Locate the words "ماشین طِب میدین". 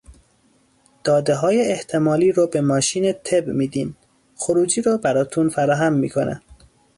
2.61-3.93